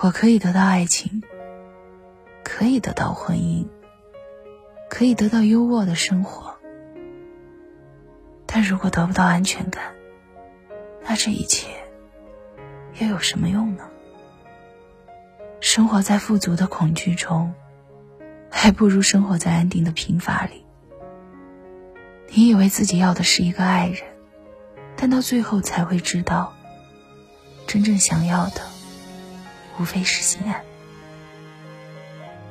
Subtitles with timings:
[0.00, 1.24] 我可以得到爱情，
[2.44, 3.66] 可以得到婚姻，
[4.88, 6.54] 可以得到优渥的生活，
[8.46, 9.82] 但如果得不到安全感，
[11.02, 11.68] 那这一切
[13.00, 13.88] 又有什么用呢？
[15.60, 17.52] 生活在富足的恐惧中，
[18.48, 20.64] 还不如生活在安定的贫乏里。
[22.28, 24.04] 你以为自己要的是一个爱人，
[24.94, 26.54] 但到最后才会知道，
[27.66, 28.67] 真正想要的。
[29.80, 30.60] 无非是心安，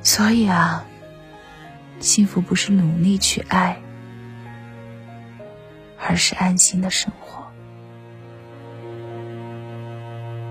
[0.02, 0.86] 所以啊，
[2.00, 3.82] 幸福不是努力去爱，
[5.98, 7.44] 而是安心的生活。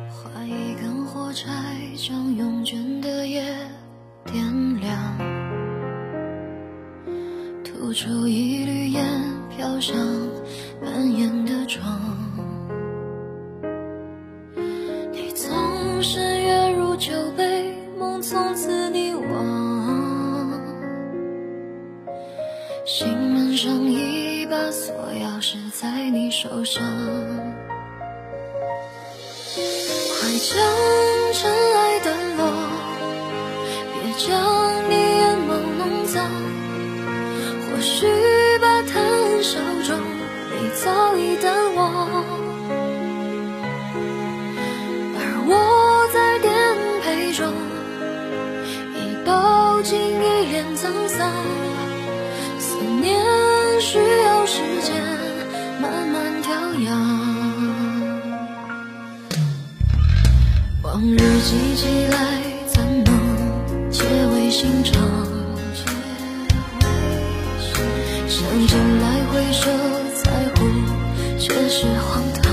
[0.07, 1.49] 画一根火柴，
[1.97, 3.43] 将拥卷的夜
[4.25, 5.17] 点亮，
[7.63, 9.03] 吐出一缕烟，
[9.49, 9.97] 飘向
[10.79, 12.26] 半掩的窗。
[22.87, 26.81] 心门上一把锁钥匙在你手上
[30.07, 30.57] 快将
[31.33, 32.47] 尘埃掸落
[33.91, 34.56] 别将
[60.97, 62.17] 往日记起来，
[62.65, 63.13] 怎能
[63.91, 64.03] 皆
[64.33, 64.99] 为心肠？
[68.27, 69.69] 想起来回首，
[70.23, 70.65] 在乎
[71.37, 72.51] 却是荒唐。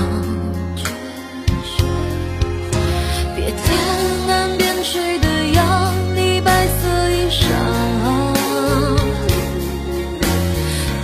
[3.35, 3.57] 别天
[4.27, 7.41] 南边陲的阳，你白色衣裳，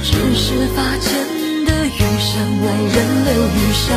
[0.04, 1.10] 只是发间。
[2.64, 2.96] 外人
[3.26, 3.90] 留余香。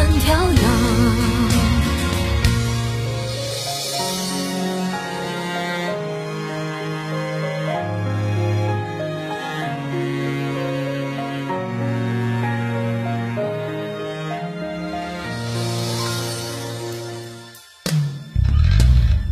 [0.00, 0.62] 慢飘摇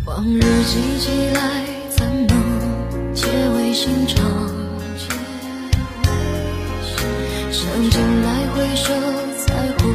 [0.05, 4.19] 往日记起来，怎能结为心肠？
[7.51, 8.93] 想起来回首，
[9.47, 9.89] 在乎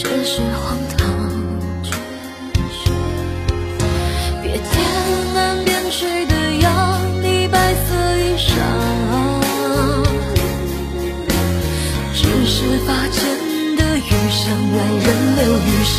[0.00, 1.06] 却是荒唐。
[4.42, 4.64] 别天
[5.34, 8.48] 南边陲的阳，你白色衣裳，
[12.14, 13.20] 只是八千
[13.76, 15.06] 的余香，外人
[15.36, 15.98] 留余香。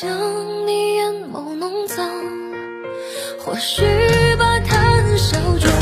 [0.00, 2.10] 将你眼眸弄脏。
[3.38, 3.84] 或许
[4.36, 5.73] 把谈笑中。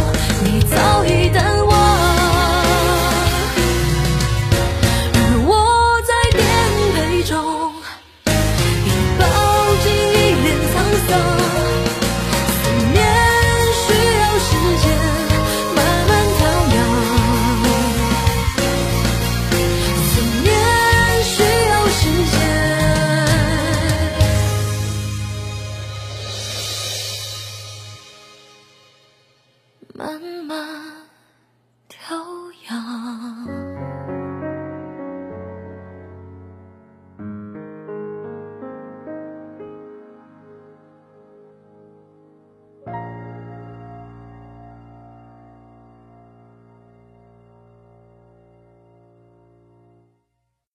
[32.25, 33.62] 模样